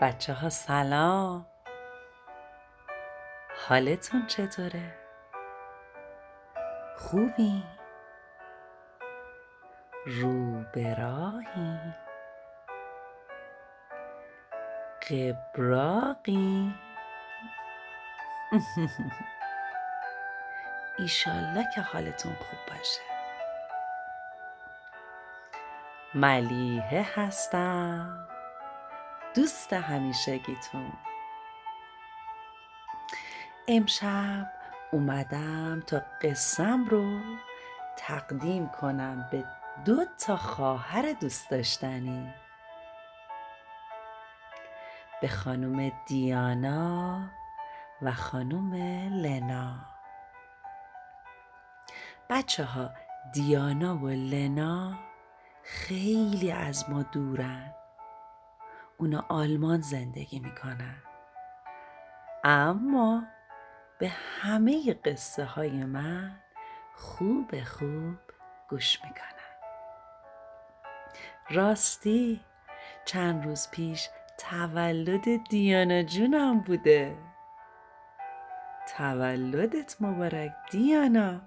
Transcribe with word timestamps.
بچه 0.00 0.32
ها 0.32 0.48
سلام 0.48 1.46
حالتون 3.68 4.26
چطوره؟ 4.26 4.94
خوبی؟ 6.96 7.64
رو 10.06 10.62
براهی؟ 10.62 11.78
قبراقی؟ 15.10 16.74
ایشالله 20.98 21.66
که 21.74 21.80
حالتون 21.80 22.34
خوب 22.34 22.58
باشه 22.76 23.00
ملیحه 26.14 27.06
هستم 27.14 28.33
دوست 29.34 29.72
همیشگیتون. 29.72 30.92
امشب 33.68 34.52
اومدم 34.92 35.82
تا 35.86 36.02
قسم 36.22 36.84
رو 36.84 37.20
تقدیم 37.96 38.68
کنم 38.68 39.28
به 39.30 39.44
دو 39.84 40.04
تا 40.26 40.36
خواهر 40.36 41.12
دوست 41.12 41.50
داشتنی. 41.50 42.34
به 45.20 45.28
خانم 45.28 45.92
دیانا 46.06 47.30
و 48.02 48.12
خانم 48.12 48.74
لنا. 49.22 49.76
بچه 52.30 52.64
ها 52.64 52.90
دیانا 53.32 53.96
و 53.96 54.08
لنا 54.08 54.98
خیلی 55.62 56.52
از 56.52 56.90
ما 56.90 57.02
دورن. 57.02 57.83
اونا 59.04 59.24
آلمان 59.28 59.80
زندگی 59.80 60.38
می‌کنن. 60.38 60.96
اما 62.44 63.24
به 63.98 64.08
همه 64.40 64.94
قصه 64.94 65.44
های 65.44 65.84
من 65.84 66.36
خوب 66.94 67.64
خوب 67.64 68.16
گوش 68.68 69.04
می‌کنن. 69.04 69.24
راستی 71.50 72.40
چند 73.04 73.44
روز 73.44 73.68
پیش 73.70 74.08
تولد 74.38 75.48
دیانا 75.48 76.02
جونم 76.02 76.60
بوده. 76.60 77.16
تولدت 78.96 79.96
مبارک 80.00 80.52
دیانا. 80.70 81.40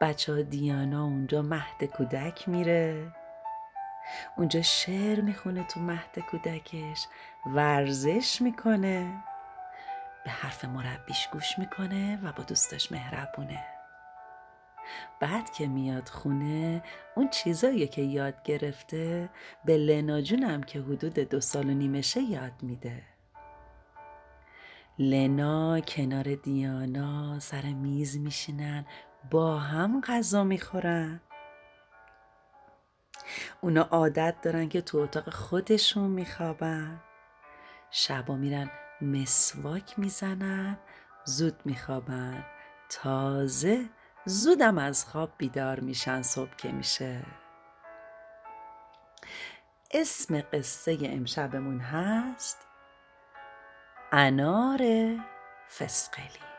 بچه 0.00 0.42
دیانا 0.42 1.04
اونجا 1.04 1.42
مهد 1.42 1.84
کودک 1.84 2.48
میره. 2.48 3.21
اونجا 4.36 4.62
شعر 4.62 5.20
می‌خونه 5.20 5.64
تو 5.64 5.80
مهد 5.80 6.18
کودکش 6.18 7.06
ورزش 7.46 8.42
می‌کنه 8.42 9.24
به 10.24 10.30
حرف 10.30 10.64
مربیش 10.64 11.28
گوش 11.32 11.58
می‌کنه 11.58 12.18
و 12.22 12.32
با 12.32 12.42
دوستاش 12.42 12.92
مهربونه. 12.92 13.64
بعد 15.20 15.50
که 15.50 15.66
میاد 15.66 16.08
خونه 16.08 16.82
اون 17.16 17.28
چیزایی 17.28 17.88
که 17.88 18.02
یاد 18.02 18.42
گرفته 18.42 19.28
به 19.64 19.76
لنا 19.76 20.20
جونم 20.20 20.62
که 20.62 20.80
حدود 20.80 21.14
دو 21.14 21.40
سال 21.40 21.70
و 21.70 21.74
نیمشه 21.74 22.20
یاد 22.22 22.62
میده. 22.62 23.02
لنا 24.98 25.80
کنار 25.80 26.34
دیانا 26.34 27.38
سر 27.38 27.62
میز 27.62 28.18
میشینن 28.18 28.84
با 29.30 29.58
هم 29.58 30.00
غذا 30.00 30.44
می‌خورن. 30.44 31.20
اونا 33.64 33.82
عادت 33.82 34.36
دارن 34.42 34.68
که 34.68 34.80
تو 34.80 34.98
اتاق 34.98 35.30
خودشون 35.30 36.10
میخوابن. 36.10 37.00
شبا 37.90 38.36
میرن 38.36 38.70
مسواک 39.00 39.98
می‌زنن 39.98 40.78
زود 41.24 41.60
میخوابن. 41.64 42.44
تازه 42.88 43.88
زودم 44.24 44.78
از 44.78 45.04
خواب 45.04 45.32
بیدار 45.38 45.80
میشن 45.80 46.22
صبح 46.22 46.56
که 46.56 46.72
میشه. 46.72 47.22
اسم 49.90 50.40
قصه 50.40 50.98
امشبمون 51.02 51.80
هست 51.80 52.66
انار 54.12 54.80
فسقلی. 55.78 56.51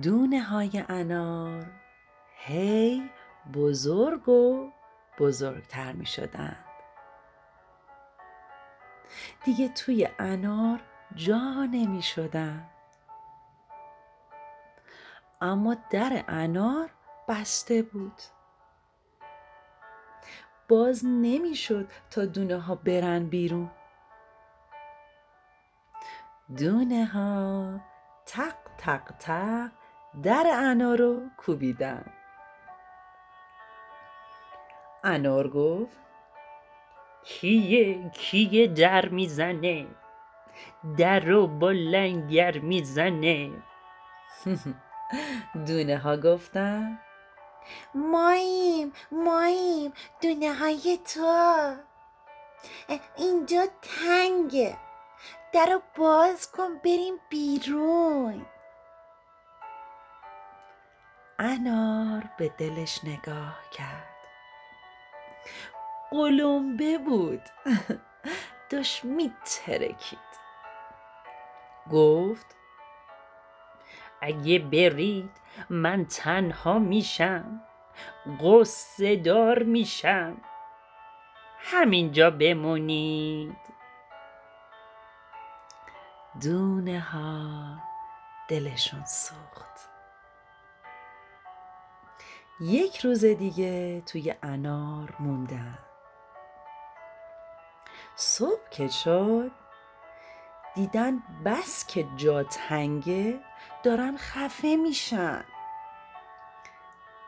دونه 0.00 0.42
های 0.42 0.84
انار 0.88 1.66
هی 2.36 3.10
بزرگ 3.54 4.28
و 4.28 4.70
بزرگتر 5.18 5.92
می 5.92 6.06
شدند. 6.06 6.64
دیگه 9.44 9.68
توی 9.68 10.08
انار 10.18 10.80
جا 11.14 11.68
نمی 11.72 12.02
شدن. 12.02 12.70
اما 15.40 15.76
در 15.90 16.24
انار 16.28 16.90
بسته 17.28 17.82
بود. 17.82 18.22
باز 20.68 21.04
نمی‌شد 21.04 21.90
تا 22.10 22.24
دونه 22.24 22.60
ها 22.60 22.74
برن 22.74 23.26
بیرون. 23.26 23.70
دونه 26.56 27.04
ها 27.04 27.80
تق 28.26 28.54
تق 28.78 29.12
تق 29.18 29.81
در 30.22 30.46
انار 30.54 30.98
رو 30.98 31.20
کوبیدن 31.36 32.04
انار 35.04 35.48
گفت 35.48 35.96
کیه 37.24 38.10
کیه 38.10 38.66
در 38.66 39.08
می‌زنه؟ 39.08 39.86
در 40.98 41.20
رو 41.20 41.46
با 41.46 41.70
لنگر 41.70 42.58
می‌زنه. 42.58 43.50
دونه 45.66 45.98
ها 45.98 46.16
گفتن 46.16 46.98
ماییم 47.94 48.92
ماییم 49.12 49.92
دونه 50.22 50.54
های 50.54 50.98
تو. 51.14 51.74
اینجا 53.16 53.66
تنگه. 53.82 54.76
در 55.52 55.66
رو 55.66 55.82
باز 55.96 56.50
کن 56.50 56.78
بریم 56.84 57.14
بیرون. 57.28 58.46
انار 61.42 62.24
به 62.36 62.48
دلش 62.48 63.04
نگاه 63.04 63.58
کرد. 63.70 64.08
قلمبه 66.10 66.98
بود. 66.98 67.42
داشت 68.70 69.04
میترکید. 69.04 70.18
گفت 71.90 72.46
اگه 74.20 74.58
برید 74.58 75.30
من 75.70 76.04
تنها 76.04 76.78
میشم. 76.78 77.62
قصه 78.40 79.16
دار 79.16 79.62
میشم. 79.62 80.36
همینجا 81.58 82.30
بمونید. 82.30 83.56
دونه 86.42 87.00
ها 87.00 87.76
دلشون 88.48 89.04
سوخت. 89.04 89.91
یک 92.60 92.98
روز 92.98 93.24
دیگه 93.24 94.00
توی 94.00 94.34
انار 94.42 95.14
موندن 95.20 95.78
صبح 98.16 98.68
که 98.70 98.88
شد 98.88 99.50
دیدن 100.74 101.22
بس 101.44 101.86
که 101.86 102.06
جا 102.16 102.42
تنگه 102.42 103.40
دارن 103.82 104.16
خفه 104.16 104.76
میشن. 104.76 105.44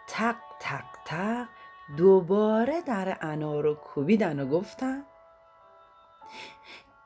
تق 0.09 0.37
تق 0.61 0.85
تق 1.05 1.49
دوباره 1.97 2.81
در 2.81 3.19
انار 3.21 3.63
رو 3.63 3.75
کوبیدن 3.75 4.41
و 4.41 4.47
گفتن 4.47 5.05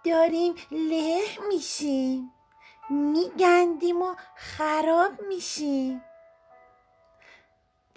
داریم 0.04 0.54
له 0.70 1.20
میشیم 1.48 2.32
میگندیم 2.90 4.02
و 4.02 4.14
خراب 4.34 5.12
میشیم. 5.28 6.02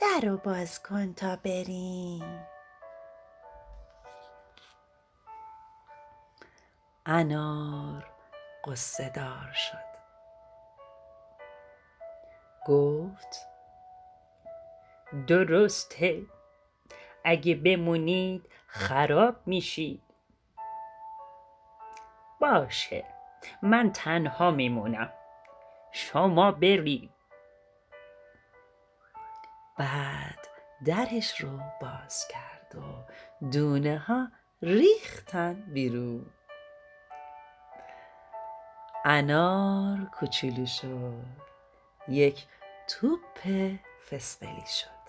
در 0.01 0.27
رو 0.27 0.37
باز 0.37 0.83
کن 0.83 1.13
تا 1.13 1.35
بریم. 1.35 2.45
انار 7.05 8.05
قصه 8.65 9.09
دار 9.09 9.51
شد. 9.53 9.91
گفت 12.67 13.47
درسته. 15.27 16.21
اگه 17.23 17.55
بمونید 17.55 18.49
خراب 18.67 19.35
میشید. 19.45 20.03
باشه 22.39 23.05
من 23.61 23.91
تنها 23.91 24.51
میمونم. 24.51 25.13
شما 25.91 26.51
برید. 26.51 27.20
بعد 29.81 30.47
درش 30.85 31.41
رو 31.41 31.59
باز 31.81 32.27
کرد 32.27 32.75
و 32.75 33.11
دونه 33.51 33.97
ها 33.97 34.27
ریختن 34.61 35.53
بیرون. 35.53 36.25
انار 39.05 39.97
کوچولو 40.19 40.65
شد. 40.65 41.23
یک 42.07 42.45
توپ 42.87 43.69
فسقلی 44.09 44.65
شد. 44.67 45.01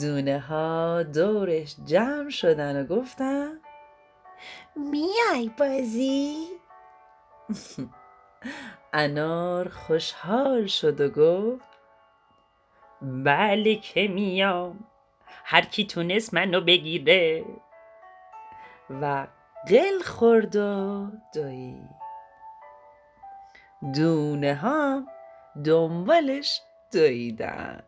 دونه 0.00 0.38
ها 0.38 1.02
دورش 1.02 1.76
جمع 1.84 2.30
شدن 2.30 2.82
و 2.82 2.86
گفتن 2.86 3.60
میای 4.76 5.50
بازی؟ 5.58 6.46
انار 8.92 9.68
خوشحال 9.68 10.66
شد 10.66 11.00
و 11.00 11.08
گفت 11.08 11.75
بله 13.02 13.74
که 13.74 14.08
میام. 14.08 14.84
هر 15.44 15.62
کی 15.62 15.86
تونست 15.86 16.34
منو 16.34 16.60
بگیره. 16.60 17.44
و 18.90 19.26
قل 19.68 20.02
خورد 20.04 20.56
و 20.56 21.06
دوید 21.34 21.90
دونه 23.94 24.54
ها 24.54 25.02
دنبالش 25.64 26.60
دویدند. 26.92 27.84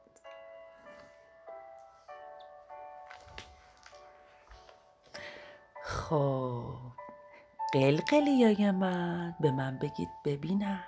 خب 5.83 6.75
قلقلیای 7.73 8.71
من 8.71 9.35
به 9.41 9.51
من 9.51 9.79
بگید 9.79 10.09
ببینم. 10.25 10.85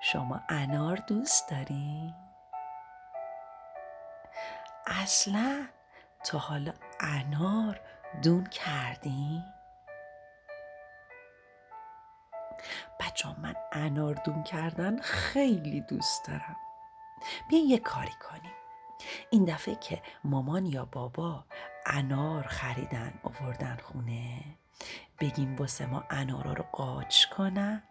شما 0.00 0.40
انار 0.48 0.96
دوست 0.96 1.50
دارین؟ 1.50 2.27
اصلا 4.88 5.68
تا 6.24 6.38
حالا 6.38 6.72
انار 7.00 7.80
دون 8.22 8.44
کردین؟ 8.44 9.44
بچه 13.00 13.28
من 13.40 13.54
انار 13.72 14.14
دون 14.14 14.42
کردن 14.42 15.00
خیلی 15.00 15.80
دوست 15.80 16.26
دارم. 16.26 16.56
بیاین 17.48 17.70
یه 17.70 17.78
کاری 17.78 18.12
کنیم. 18.30 18.52
این 19.30 19.44
دفعه 19.44 19.74
که 19.74 20.02
مامان 20.24 20.66
یا 20.66 20.84
بابا 20.84 21.44
انار 21.86 22.42
خریدن 22.42 23.12
آوردن 23.22 23.76
خونه 23.82 24.44
بگیم 25.20 25.56
واسه 25.56 25.86
ما 25.86 26.04
انارا 26.10 26.52
رو 26.52 26.64
قاچ 26.72 27.26
کنن. 27.26 27.82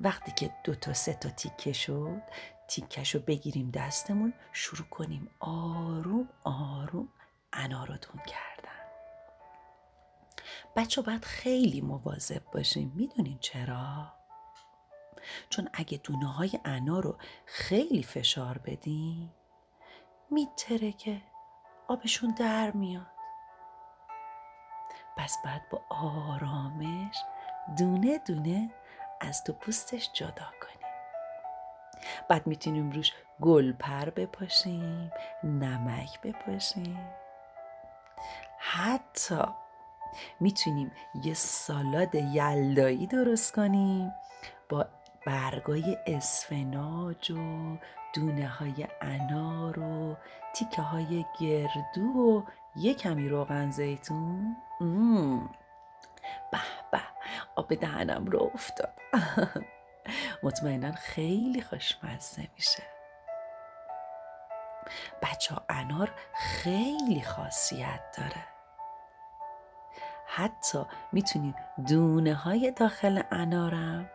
وقتی 0.00 0.32
که 0.32 0.54
دو 0.64 0.74
تا 0.74 0.92
سه 0.92 1.14
تا 1.14 1.28
تیکه 1.30 1.72
شد 1.72 2.22
تیکش 2.68 3.14
رو 3.14 3.20
بگیریم 3.20 3.70
دستمون 3.70 4.34
شروع 4.52 4.88
کنیم 4.88 5.30
آروم 5.40 6.28
آروم 6.44 7.08
انار 7.52 7.88
رو 7.88 7.94
دون 7.94 8.22
کردن 8.26 8.84
بچه 10.76 11.02
باید 11.02 11.24
خیلی 11.24 11.80
مواظب 11.80 12.42
باشیم 12.52 12.92
می‌دونین 12.94 13.38
چرا؟ 13.38 14.12
چون 15.50 15.68
اگه 15.72 15.98
دونه 15.98 16.32
های 16.32 16.60
انار 16.64 17.02
رو 17.02 17.18
خیلی 17.46 18.02
فشار 18.02 18.58
بدیم 18.58 19.32
میتره 20.30 20.92
که 20.92 21.22
آبشون 21.88 22.30
در 22.30 22.70
میاد 22.70 23.06
پس 25.16 25.36
بعد 25.44 25.68
با 25.70 25.82
آرامش 25.90 27.16
دونه 27.78 28.18
دونه 28.18 28.70
از 29.24 29.44
تو 29.44 29.52
پوستش 29.52 30.10
جدا 30.12 30.30
کنیم. 30.60 30.88
بعد 32.28 32.46
می‌تونیم 32.46 32.90
روش 32.90 33.12
گلپر 33.40 34.10
بپاشیم 34.10 35.10
نمک 35.44 36.20
بپاشیم. 36.20 36.98
حتی 38.58 39.44
می‌تونیم 40.40 40.92
یه 41.24 41.34
سالاد 41.34 42.14
یلدایی 42.14 43.06
درست 43.06 43.54
کنیم 43.54 44.12
با 44.68 44.86
برگای 45.26 45.98
اسفناج 46.06 47.30
و 47.30 47.76
دونه 48.14 48.48
های 48.48 48.86
انار 49.00 49.78
و 49.78 50.16
تیکه 50.54 50.82
های 50.82 51.24
گردو 51.40 52.02
و 52.02 52.42
یه 52.76 52.94
کمی 52.94 53.28
روغن 53.28 53.70
زیتون. 53.70 54.56
آب 57.56 57.74
دهنم 57.74 58.24
رو 58.26 58.50
افتاد. 58.54 58.94
مطمئنا 60.42 60.92
خیلی 60.92 61.62
خوشمزه 61.62 62.48
میشه. 62.54 62.82
بچه 65.22 65.54
انار 65.68 66.10
خیلی 66.34 67.22
خاصیت 67.22 68.00
داره. 68.18 68.44
حتی 70.26 70.84
می‌تونیم 71.12 71.54
دونه 71.88 72.34
های 72.34 72.70
داخل 72.70 73.22
انارم 73.30 74.10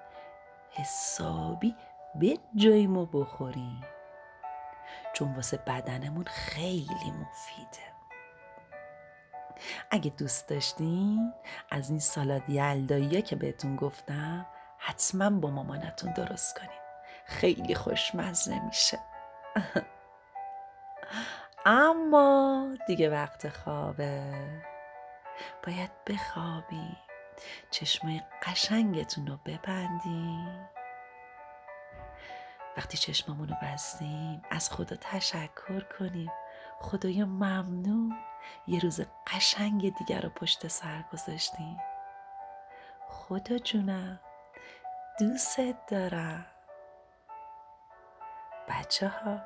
حسابی 0.71 1.75
بجاییم 2.21 2.97
و 2.97 3.06
بخوریم. 3.06 3.81
چون 5.13 5.33
واسه 5.33 5.57
بدنمون 5.57 6.25
خیلی 6.25 7.12
مفیده. 7.21 7.99
اگه 9.91 10.11
دوست 10.17 10.47
داشتین 10.47 11.33
از 11.71 11.89
این 11.89 12.00
سالاد 12.00 12.50
یلدایی 12.50 13.21
که 13.21 13.35
بهتون 13.35 13.75
گفتم 13.75 14.45
حتما 14.78 15.30
با 15.30 15.49
مامانتون 15.49 16.13
درست 16.13 16.57
کنیم 16.57 16.80
خیلی 17.25 17.75
خوشمزه 17.75 18.66
میشه. 18.66 18.99
اما 21.66 22.68
دیگه 22.87 23.09
وقت 23.09 23.49
خوابه. 23.49 24.33
باید 25.68 25.92
بخوابی. 26.07 26.97
چشمای 27.71 28.21
قشنگتون 28.44 29.28
رو 29.28 29.37
ببندیم 29.45 30.69
وقتی 32.78 32.97
چشممون 32.97 33.47
رو 33.47 33.56
بستیم 33.61 34.42
از 34.49 34.69
خدا 34.69 34.95
تشکر 34.95 35.80
کنیم. 35.99 36.31
خدایا 36.80 37.25
ممنون. 37.25 38.29
یه 38.69 38.80
روز 38.80 39.02
قشنگ 39.28 39.95
دیگر 39.97 40.21
رو 40.21 40.30
پشت 40.30 40.68
سر 40.68 41.04
گذاشتیم 41.14 41.78
خدا 43.07 43.57
جونم 43.57 44.19
دوست 45.19 45.59
دارم. 45.88 46.45
بچه 48.68 49.07
ها 49.07 49.40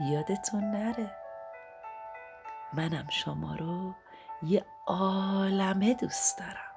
یادتون 0.00 0.70
نره. 0.70 1.16
منم 2.72 3.08
شما 3.08 3.54
رو 3.54 3.94
یه 4.42 4.66
عالمه 4.86 5.94
دوست 5.94 6.38
دارم. 6.38 6.74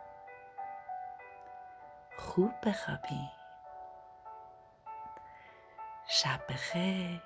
خوب 2.17 2.51
بخوابی. 2.63 3.29
شب 6.07 6.39
بخیر. 6.49 7.21